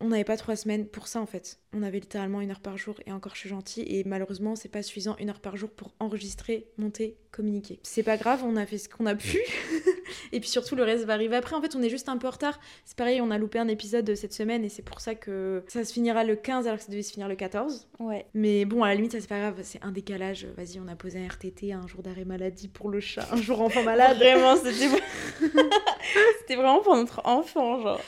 [0.00, 1.58] on n'avait pas trois semaines pour ça en fait.
[1.72, 4.68] On avait littéralement une heure par jour et encore je suis gentille et malheureusement c'est
[4.68, 7.78] pas suffisant une heure par jour pour enregistrer, monter, communiquer.
[7.82, 9.38] C'est pas grave, on a fait ce qu'on a pu
[10.32, 11.54] et puis surtout le reste va arriver après.
[11.54, 12.58] En fait, on est juste un peu en retard.
[12.84, 15.84] C'est pareil, on a loupé un épisode cette semaine et c'est pour ça que ça
[15.84, 17.88] se finira le 15 alors que ça devait se finir le 14.
[17.98, 18.26] Ouais.
[18.32, 20.46] Mais bon, à la limite, ça c'est pas grave, c'est un décalage.
[20.56, 23.60] Vas-y, on a posé un RTT, un jour d'arrêt maladie pour le chat, un jour
[23.60, 24.16] enfant malade.
[24.18, 24.88] Vraiment, c'était
[26.40, 28.00] c'était vraiment pour notre enfant, genre.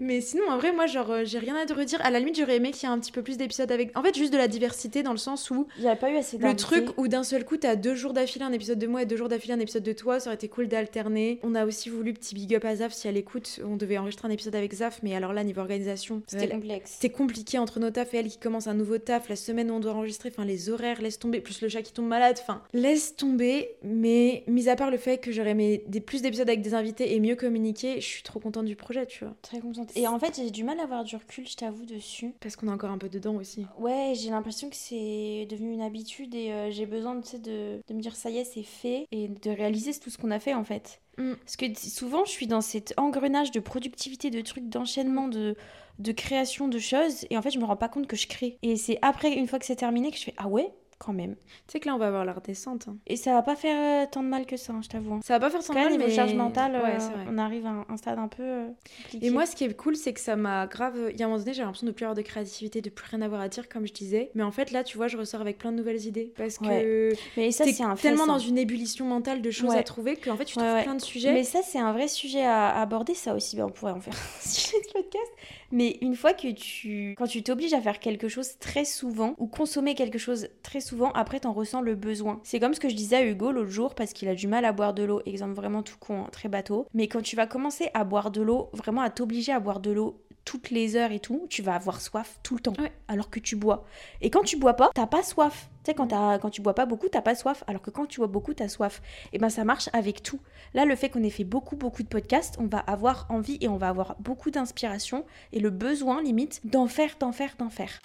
[0.00, 2.00] Mais sinon, en vrai, moi, genre, euh, j'ai rien à te redire.
[2.02, 3.96] À la limite, j'aurais aimé qu'il y ait un petit peu plus d'épisodes avec.
[3.96, 6.16] En fait, juste de la diversité dans le sens où Il n'y a pas eu
[6.16, 9.02] assez le truc où d'un seul coup, t'as deux jours d'affilée un épisode de moi
[9.02, 11.38] et deux jours d'affilée un épisode de toi, ça aurait été cool d'alterner.
[11.42, 13.60] On a aussi voulu petit big up à Zaf si elle écoute.
[13.62, 16.92] On devait enregistrer un épisode avec Zaf, mais alors là, niveau organisation, C'était complexe.
[16.94, 19.74] c'était compliqué entre nos tafs et elle qui commence un nouveau taf, la semaine où
[19.74, 22.62] on doit enregistrer, enfin les horaires, laisse tomber, plus le chat qui tombe malade, enfin
[22.72, 23.76] laisse tomber.
[23.82, 27.14] Mais mis à part le fait que j'aurais aimé des, plus d'épisodes avec des invités
[27.14, 29.34] et mieux communiquer, je suis trop contente du projet, tu vois.
[29.42, 29.89] Très contente.
[29.94, 32.34] Et en fait, j'ai du mal à avoir du recul, je t'avoue, dessus.
[32.40, 33.66] Parce qu'on est encore un peu dedans aussi.
[33.78, 38.00] Ouais, j'ai l'impression que c'est devenu une habitude et euh, j'ai besoin de, de me
[38.00, 40.64] dire ça y est, c'est fait et de réaliser tout ce qu'on a fait en
[40.64, 41.00] fait.
[41.18, 41.34] Mm.
[41.34, 45.56] Parce que souvent, je suis dans cet engrenage de productivité, de trucs, d'enchaînement, de,
[45.98, 48.58] de création de choses et en fait, je me rends pas compte que je crée.
[48.62, 51.34] Et c'est après, une fois que c'est terminé, que je fais Ah ouais, quand même.
[51.66, 52.86] Tu sais que là, on va avoir la redescente.
[52.88, 52.96] hein.
[53.06, 55.14] Et ça va pas faire euh, tant de mal que ça, hein, je t'avoue.
[55.14, 55.20] hein.
[55.24, 56.14] Ça va pas faire Quand même, mal, niveau mais...
[56.14, 57.24] charge mentale, Ouais, euh, c'est vrai.
[57.28, 58.66] on arrive à un, un stade un peu euh,
[59.04, 59.26] compliqué.
[59.26, 60.96] Et moi, ce qui est cool, c'est que ça m'a grave.
[61.12, 63.08] Il y a un moment donné, j'ai l'impression de plus avoir de créativité, de plus
[63.10, 64.30] rien avoir à dire, comme je disais.
[64.34, 66.32] Mais en fait, là, tu vois, je ressors avec plein de nouvelles idées.
[66.36, 68.32] Parce que Mais ça, c'est un fait, tellement ça.
[68.32, 69.78] dans une ébullition mentale de choses Ouais.
[69.78, 71.32] à trouver qu'en fait, tu trouves plein de sujets.
[71.32, 73.56] Mais ça, c'est un vrai sujet à aborder, ça aussi.
[73.56, 74.12] Ben, on pourrait en faire
[74.44, 75.32] un sujet de podcast.
[75.70, 77.14] Mais une fois que tu.
[77.16, 81.12] Quand tu t'obliges à faire quelque chose très souvent, ou consommer quelque chose très souvent,
[81.12, 82.40] après, t'en ressens le besoin.
[82.42, 84.64] C'est comme ce que je disais à Hugo l'autre jour, parce qu'il a du mal
[84.64, 85.20] à boire de l'eau.
[85.26, 86.86] Exemple vraiment tout con, hein, très bateau.
[86.94, 89.90] Mais quand tu vas commencer à boire de l'eau, vraiment à t'obliger à boire de
[89.90, 92.72] l'eau toutes les heures et tout, tu vas avoir soif tout le temps.
[92.78, 92.92] Ouais.
[93.08, 93.84] Alors que tu bois.
[94.20, 95.68] Et quand tu bois pas, t'as pas soif.
[95.82, 97.64] Tu sais, quand, t'as- quand tu bois pas beaucoup, t'as pas soif.
[97.66, 99.00] Alors que quand tu bois beaucoup, t'as soif.
[99.32, 100.40] Et ben ça marche avec tout.
[100.74, 103.68] Là, le fait qu'on ait fait beaucoup, beaucoup de podcasts, on va avoir envie et
[103.68, 107.98] on va avoir beaucoup d'inspiration et le besoin, limite, d'en faire, d'en faire, d'en faire.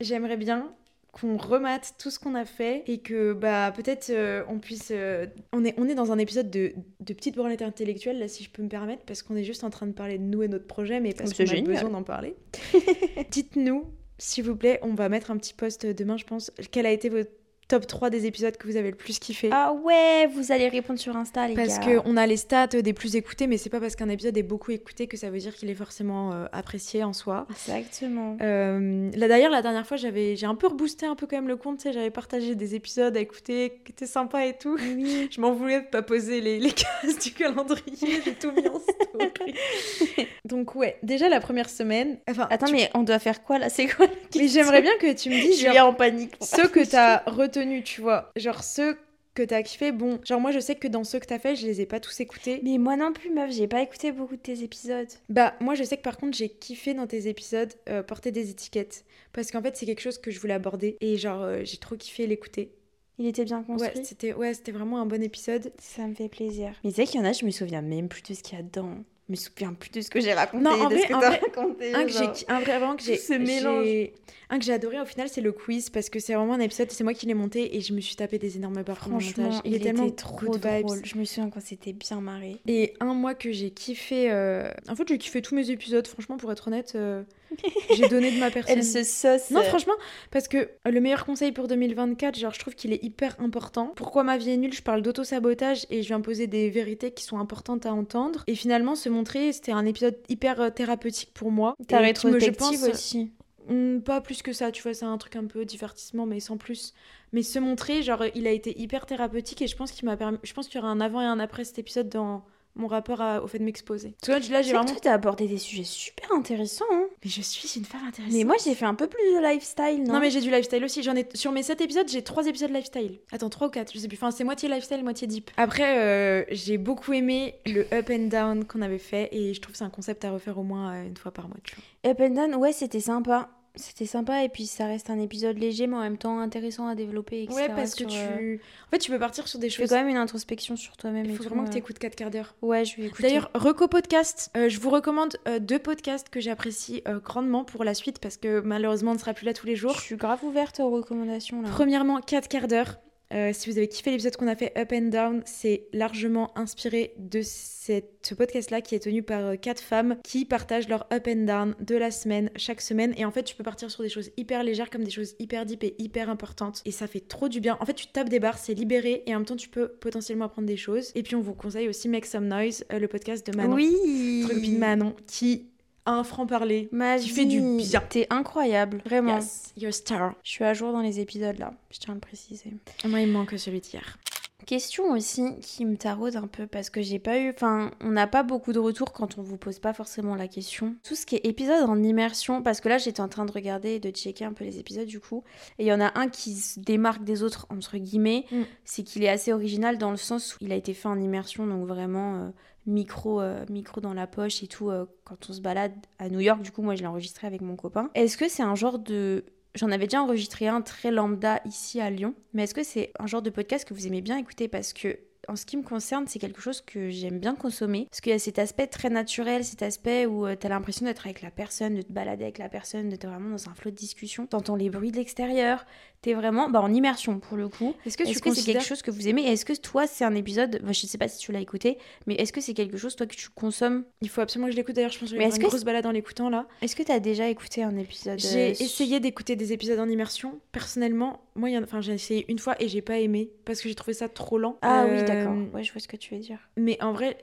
[0.00, 0.72] J'aimerais bien
[1.12, 5.26] qu'on remate tout ce qu'on a fait et que bah peut-être euh, on puisse euh,
[5.52, 8.50] on est on est dans un épisode de, de petite branlette intellectuelle là si je
[8.50, 10.66] peux me permettre parce qu'on est juste en train de parler de nous et notre
[10.66, 12.36] projet mais parce qu'on a besoin d'en parler.
[13.30, 13.84] Dites-nous
[14.18, 16.52] s'il vous plaît on va mettre un petit post demain je pense.
[16.70, 17.30] Quel a été votre
[17.70, 20.98] top 3 des épisodes que vous avez le plus kiffé Ah ouais, vous allez répondre
[20.98, 22.00] sur Insta, les parce gars.
[22.00, 24.72] qu'on a les stats des plus écoutés, mais c'est pas parce qu'un épisode est beaucoup
[24.72, 27.46] écouté que ça veut dire qu'il est forcément euh, apprécié en soi.
[27.68, 28.36] Exactement.
[28.42, 31.46] Euh, là d'ailleurs la dernière fois j'avais j'ai un peu reboosté un peu quand même
[31.48, 34.76] le compte, j'avais partagé des épisodes à écouter qui étaient sympas et tout.
[34.96, 35.28] Oui.
[35.30, 38.80] Je m'en voulais de pas poser les, les cases du calendrier, j'ai tout mis en
[38.80, 39.54] story.
[40.44, 42.18] Donc ouais, déjà la première semaine.
[42.28, 43.68] Enfin, Attends, tu- mais on doit faire quoi là?
[43.68, 44.48] C'est quoi la mais question?
[44.62, 46.34] j'aimerais bien que tu me dises Je genre, en panique.
[46.40, 47.22] ceux que t'as
[47.60, 48.96] retenus, tu vois, genre ceux
[49.34, 49.92] que t'as kiffé.
[49.92, 52.00] Bon, genre moi je sais que dans ceux que t'as fait, je les ai pas
[52.00, 52.60] tous écoutés.
[52.64, 55.08] Mais moi non plus, meuf, j'ai pas écouté beaucoup de tes épisodes.
[55.28, 58.50] Bah moi je sais que par contre j'ai kiffé dans tes épisodes euh, porter des
[58.50, 61.76] étiquettes parce qu'en fait c'est quelque chose que je voulais aborder et genre euh, j'ai
[61.76, 62.72] trop kiffé l'écouter.
[63.18, 64.04] Il était bien Ouais, construit.
[64.04, 65.72] c'était ouais, c'était vraiment un bon épisode.
[65.78, 66.72] Ça me fait plaisir.
[66.82, 68.56] Mais tu sais qu'il y en a, je me souviens même plus de ce qu'il
[68.56, 68.96] y a dedans.
[69.30, 70.64] Me souviens plus de ce que j'ai raconté.
[70.64, 71.94] Non, en de vrai, ce que t'as raconté.
[71.94, 74.12] Un que j'ai, un vrai, vraiment que j'ai,
[74.50, 76.90] un que j'ai adoré au final, c'est le quiz parce que c'est vraiment un épisode,
[76.90, 79.60] c'est moi qui l'ai monté et je me suis tapé des énormes barres Franchement, montage.
[79.64, 81.00] il, est tellement était trop drôle.
[81.04, 82.56] Je me souviens quand c'était bien marré.
[82.66, 84.30] Et un mois que j'ai kiffé.
[84.30, 86.06] euh, En fait, j'ai kiffé tous mes épisodes.
[86.06, 87.22] Franchement, pour être honnête, euh,
[87.94, 88.78] j'ai donné de ma personne.
[88.78, 89.50] Elle se sauce.
[89.50, 89.94] Non, franchement,
[90.30, 93.92] parce que le meilleur conseil pour 2024, genre, je trouve qu'il est hyper important.
[93.96, 94.72] Pourquoi ma vie est nulle?
[94.72, 98.44] Je parle d'auto-sabotage et je viens poser des vérités qui sont importantes à entendre.
[98.46, 101.74] Et finalement, se montrer, c'était un épisode hyper euh, thérapeutique pour moi.
[101.88, 103.30] Ta me- je rétrospective pense, aussi.
[103.68, 106.56] Hmm, pas plus que ça, tu vois, c'est un truc un peu divertissement, mais sans
[106.56, 106.94] plus.
[107.32, 110.38] Mais se montrer, genre, il a été hyper thérapeutique et je pense qu'il m'a permis.
[110.42, 112.42] Je pense qu'il y aura un avant et un après cet épisode dans
[112.80, 114.14] mon rapport à- au fait de m'exposer.
[114.22, 114.84] Tu vois, là, j'ai vraiment.
[114.86, 116.84] que toi, t'as abordé des sujets super intéressants.
[116.92, 117.04] hein.
[117.24, 118.36] Mais je suis une femme intéressante.
[118.36, 120.14] Mais moi, j'ai fait un peu plus de lifestyle, non?
[120.14, 121.02] Non, mais j'ai du lifestyle aussi.
[121.02, 123.20] J'en ai sur mes 7 épisodes, j'ai 3 épisodes lifestyle.
[123.32, 124.16] Attends, 3 ou 4, je sais plus.
[124.16, 125.50] Enfin, c'est moitié lifestyle, moitié deep.
[125.56, 129.72] Après, euh, j'ai beaucoup aimé le up and down qu'on avait fait et je trouve
[129.72, 131.56] que c'est un concept à refaire au moins euh, une fois par mois.
[131.62, 132.10] Tu vois.
[132.12, 133.50] Up and Down, ouais, c'était sympa.
[133.76, 136.94] C'était sympa et puis ça reste un épisode léger mais en même temps intéressant à
[136.94, 137.44] développer.
[137.44, 137.54] etc.
[137.56, 138.60] Ouais, parce que sur, euh, tu.
[138.86, 139.90] En fait, tu peux partir sur des Tu fais choses.
[139.90, 141.26] quand même une introspection sur toi-même.
[141.26, 141.72] Il faut vraiment que euh.
[141.72, 142.54] tu écoutes 4 quarts d'heure.
[142.62, 143.22] Ouais, je vais écouter.
[143.22, 147.94] D'ailleurs, Reco Podcast, euh, je vous recommande euh, deux podcasts que j'apprécie grandement pour la
[147.94, 149.94] suite parce que malheureusement on ne sera plus là tous les jours.
[149.94, 151.68] je suis grave ouverte aux recommandations là.
[151.70, 152.98] Premièrement, 4 quarts d'heure.
[153.32, 157.14] Euh, si vous avez kiffé l'épisode qu'on a fait Up and Down, c'est largement inspiré
[157.16, 161.28] de cette, ce podcast-là qui est tenu par euh, quatre femmes qui partagent leur Up
[161.28, 163.14] and Down de la semaine, chaque semaine.
[163.16, 165.64] Et en fait, tu peux partir sur des choses hyper légères comme des choses hyper
[165.64, 166.82] deep et hyper importantes.
[166.84, 167.78] Et ça fait trop du bien.
[167.80, 170.46] En fait, tu tapes des barres, c'est libéré et en même temps, tu peux potentiellement
[170.46, 171.12] apprendre des choses.
[171.14, 173.74] Et puis, on vous conseille aussi Make Some Noise, euh, le podcast de Manon.
[173.74, 174.76] Oui.
[174.76, 175.70] Manon qui
[176.12, 176.88] un franc-parler.
[176.92, 178.00] Ma qui fait du bien.
[178.08, 179.36] T'es incroyable, vraiment.
[179.36, 180.34] Yes, you're star.
[180.42, 182.72] Je suis à jour dans les épisodes là, je tiens à le préciser.
[183.04, 184.18] Moi, il me manque celui d'hier.
[184.66, 187.50] Question aussi qui me taraude un peu parce que j'ai pas eu.
[187.50, 190.94] Enfin, on n'a pas beaucoup de retours quand on vous pose pas forcément la question.
[191.02, 193.92] Tout ce qui est épisode en immersion, parce que là j'étais en train de regarder
[193.92, 195.42] et de checker un peu les épisodes du coup.
[195.78, 198.44] Et il y en a un qui se démarque des autres, entre guillemets.
[198.50, 198.62] Mm.
[198.84, 201.66] C'est qu'il est assez original dans le sens où il a été fait en immersion,
[201.66, 202.50] donc vraiment euh,
[202.86, 206.40] micro, euh, micro dans la poche et tout euh, quand on se balade à New
[206.40, 206.62] York.
[206.62, 208.10] Du coup, moi je l'ai enregistré avec mon copain.
[208.14, 209.44] Est-ce que c'est un genre de
[209.76, 213.28] J'en avais déjà enregistré un très lambda ici à Lyon, mais est-ce que c'est un
[213.28, 214.66] genre de podcast que vous aimez bien écouter?
[214.66, 215.16] Parce que
[215.48, 218.06] en ce qui me concerne, c'est quelque chose que j'aime bien consommer.
[218.10, 221.26] Parce qu'il y a cet aspect très naturel, cet aspect où tu t'as l'impression d'être
[221.26, 223.96] avec la personne, de te balader avec la personne, d'être vraiment dans un flot de
[223.96, 224.46] discussion.
[224.46, 225.84] T'entends les bruits de l'extérieur,
[226.22, 227.94] t'es vraiment bah, en immersion pour le coup.
[228.04, 229.42] Est-ce que tu Est-ce que c'est quelque chose que vous aimez?
[229.46, 232.34] Est-ce que toi, c'est un épisode, bah, je sais pas si tu l'as écouté, mais
[232.34, 234.04] est-ce que c'est quelque chose, toi, que tu consommes?
[234.20, 234.94] Il faut absolument que je l'écoute.
[234.94, 236.66] D'ailleurs, je pense que je vais faire une grosse balade en l'écoutant là.
[236.82, 240.60] Est-ce que t'as déjà écouté un épisode J'ai euh, essayé d'écouter des épisodes en immersion.
[240.72, 244.14] Personnellement, moi, enfin, j'ai essayé une fois et j'ai pas aimé parce que j'ai trouvé
[244.14, 244.78] ça trop lent.
[244.82, 245.54] Ah oui, Euh, d'accord.
[245.74, 246.58] Ouais, je vois ce que tu veux dire.
[246.76, 247.36] Mais en vrai,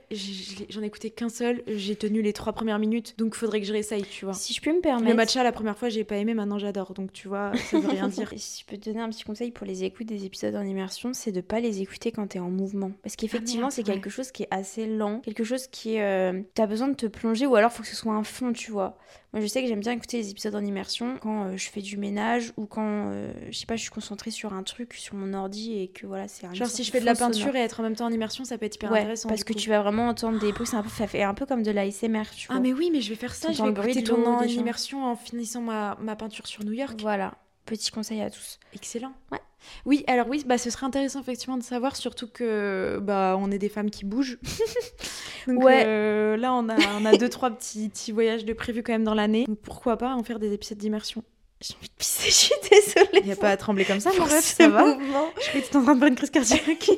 [0.68, 1.62] j'en ai écouté qu'un seul.
[1.66, 4.34] J'ai tenu les trois premières minutes, donc faudrait que je réessaye, tu vois.
[4.34, 5.08] Si je peux me permettre.
[5.08, 6.34] Le matcha, la première fois, j'ai pas aimé.
[6.34, 6.92] Maintenant, j'adore.
[6.94, 8.32] Donc, tu vois, ça veut rien dire.
[8.32, 10.62] Et si je peux te donner un petit conseil pour les écoutes des épisodes en
[10.64, 12.90] immersion, c'est de pas les écouter quand t'es en mouvement.
[13.02, 13.94] Parce qu'effectivement, merde, c'est ouais.
[13.94, 16.02] quelque chose qui est assez lent, quelque chose qui est.
[16.02, 18.70] euh, T'as besoin de te plonger ou alors faut que ce soit un fond, tu
[18.70, 18.98] vois.
[19.32, 21.82] Moi, je sais que j'aime bien écouter les épisodes en immersion quand euh, je fais
[21.82, 23.90] du ménage ou quand, euh, je sais pas, je suis
[24.30, 26.54] sur un truc sur mon ordi et que voilà, c'est un.
[26.54, 28.58] Genre, si je fais de la peinture et être en même temps en immersion, ça
[28.58, 29.28] peut être hyper Ouais, intéressant.
[29.28, 29.58] parce que coup.
[29.58, 31.70] tu vas vraiment entendre des bruits, c'est un peu, ça fait un peu comme de
[31.70, 32.56] l'ASMR, tu vois.
[32.56, 33.52] Ah, mais oui, mais je vais faire ça.
[33.52, 36.98] Je vais écouter ton en immersion en finissant ma, ma peinture sur New York.
[37.00, 37.34] Voilà,
[37.66, 38.58] petit conseil à tous.
[38.74, 39.12] Excellent.
[39.32, 39.38] Ouais.
[39.84, 43.58] Oui, alors oui, bah, ce serait intéressant effectivement de savoir, surtout que bah, on est
[43.58, 44.38] des femmes qui bougent.
[45.48, 45.82] Donc Ouais.
[45.84, 49.04] euh, là, on a, on a deux, trois petits, petits voyages de prévus quand même
[49.04, 49.46] dans l'année.
[49.62, 51.24] Pourquoi pas en faire des épisodes d'immersion
[51.60, 53.20] J'ai envie de pisser, je suis désolée.
[53.20, 55.28] Il n'y a pas à trembler comme ça, mon ce ça va mouvement.
[55.40, 56.90] Je croyais que tu en train de faire une crise cardiaque.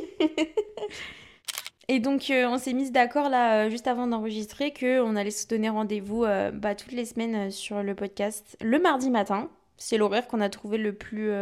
[1.89, 5.49] Et donc, euh, on s'est mis d'accord là, euh, juste avant d'enregistrer, qu'on allait se
[5.49, 9.51] donner rendez-vous euh, bah, toutes les semaines sur le podcast le mardi matin.
[9.77, 11.33] C'est l'horaire qu'on a trouvé le plus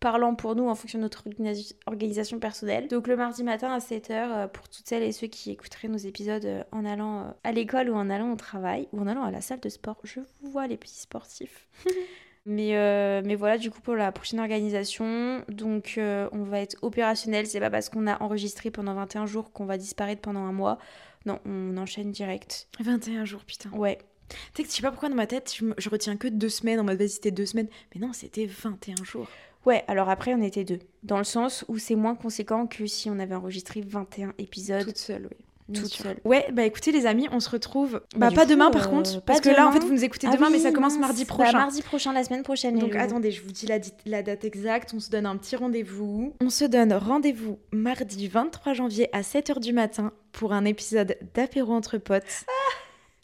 [0.00, 2.88] parlant pour nous en fonction de notre organi- organisation personnelle.
[2.88, 6.64] Donc, le mardi matin à 7h, pour toutes celles et ceux qui écouteraient nos épisodes
[6.72, 9.60] en allant à l'école ou en allant au travail ou en allant à la salle
[9.60, 9.98] de sport.
[10.04, 11.68] Je vous vois, les petits sportifs.
[12.44, 16.76] Mais, euh, mais voilà, du coup, pour la prochaine organisation, donc euh, on va être
[16.82, 17.46] opérationnel.
[17.46, 20.78] C'est pas parce qu'on a enregistré pendant 21 jours qu'on va disparaître pendant un mois.
[21.24, 22.68] Non, on enchaîne direct.
[22.80, 23.70] 21 jours, putain.
[23.70, 23.98] Ouais.
[24.28, 26.48] Tu sais que je sais pas pourquoi dans ma tête, je, je retiens que deux
[26.48, 27.68] semaines en mode vas-y, c'était deux semaines.
[27.94, 29.28] Mais non, c'était 21 jours.
[29.64, 30.80] Ouais, alors après, on était deux.
[31.04, 34.98] Dans le sens où c'est moins conséquent que si on avait enregistré 21 épisodes Toute
[34.98, 35.44] seule, oui.
[35.72, 36.04] Toute sûr.
[36.04, 36.20] seule.
[36.24, 38.02] Ouais, bah écoutez les amis, on se retrouve.
[38.16, 39.92] Bah, Bah, pas coup, demain par euh, contre, pas parce que là en fait vous
[39.92, 41.00] nous écoutez Ah demain, mais ça commence mince.
[41.00, 41.58] mardi Bah, prochain.
[41.58, 42.78] mardi prochain, la semaine prochaine.
[42.78, 43.66] Donc attendez, je vous dis
[44.06, 46.34] la, date exacte, on se donne un petit rendez-vous.
[46.40, 51.72] On se donne rendez-vous mardi 23 janvier à 7h du matin pour un épisode d'apéro
[51.72, 52.44] entre potes.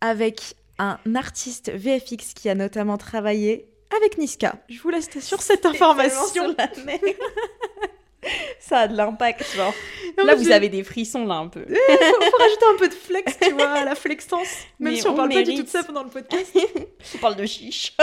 [0.01, 4.57] avec un artiste VFX qui a notamment travaillé avec Niska.
[4.69, 6.55] Je vous laisse sur cette information.
[8.61, 9.75] Ça a de l'impact, genre.
[10.17, 11.61] Non, là, vous je- avez des frissons, là, un peu.
[11.61, 14.49] faut, faut rajouter un peu de flex, tu vois, à la flextance.
[14.79, 16.57] Même Mais si on, on parle pas du tout de ça pendant le podcast.
[17.15, 17.95] On parle de chiche.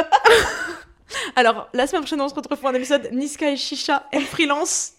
[1.35, 4.93] Alors, la semaine prochaine, on se retrouve pour un épisode Niska et Shisha et freelance.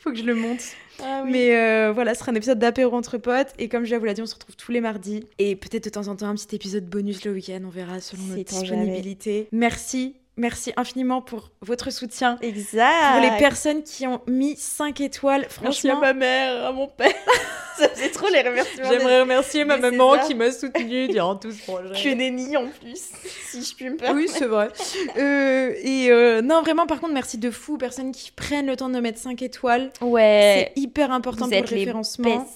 [0.00, 0.60] Faut que je le monte.
[1.02, 3.48] Ah Mais euh, voilà, ce sera un épisode d'apéro entre potes.
[3.58, 5.24] Et comme je vous l'ai dit, on se retrouve tous les mardis.
[5.38, 7.60] Et peut-être de temps en temps un petit épisode bonus le week-end.
[7.64, 8.60] On verra selon notre jamais.
[8.62, 9.48] disponibilité.
[9.52, 10.16] Merci.
[10.38, 12.36] Merci infiniment pour votre soutien.
[12.42, 13.12] Exact.
[13.12, 16.88] Pour les personnes qui ont mis 5 étoiles, Merci à franchement, ma mère, à mon
[16.88, 17.14] père.
[17.78, 18.88] ça faisait trop les remerciements.
[18.90, 22.02] j'aimerais remercier ma maman qui m'a soutenue durant tout ce projet.
[22.02, 23.10] Que nenni en plus,
[23.48, 24.14] si je puis me permettre.
[24.14, 24.68] Oui, c'est vrai.
[25.16, 28.76] Euh, et euh, non, vraiment, par contre, merci de fou aux personnes qui prennent le
[28.76, 29.90] temps de mettre 5 étoiles.
[30.00, 30.72] Ouais.
[30.74, 32.46] C'est hyper important vous pour êtes le référencement.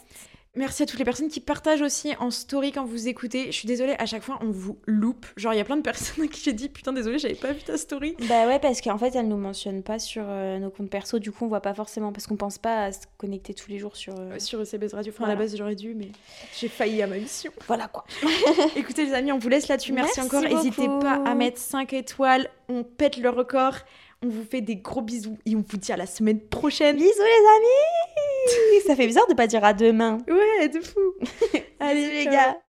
[0.57, 3.47] Merci à toutes les personnes qui partagent aussi en story quand vous écoutez.
[3.47, 5.25] Je suis désolée, à chaque fois, on vous loupe.
[5.37, 7.53] Genre, il y a plein de personnes à qui j'ai dit Putain, désolée, j'avais pas
[7.53, 8.17] vu ta story.
[8.29, 11.31] Bah ouais, parce qu'en fait, elle nous mentionne pas sur euh, nos comptes perso, du
[11.31, 13.95] coup, on voit pas forcément, parce qu'on pense pas à se connecter tous les jours
[13.97, 14.15] sur.
[14.19, 16.09] euh, Euh, Sur CBS Radio, enfin, à la base, j'aurais dû, mais
[16.59, 17.53] j'ai failli à ma mission.
[17.69, 18.05] Voilà quoi.
[18.75, 19.93] Écoutez, les amis, on vous laisse là-dessus.
[19.93, 20.49] Merci, Merci encore.
[20.51, 22.49] N'hésitez pas à mettre 5 étoiles.
[22.69, 23.75] On pète le record.
[24.23, 26.97] On vous fait des gros bisous et on vous dit à la semaine prochaine.
[26.97, 27.13] Bisous les
[27.57, 30.19] amis Ça fait bizarre de pas dire à demain.
[30.29, 31.01] Ouais, de fou.
[31.81, 32.61] Allez les gars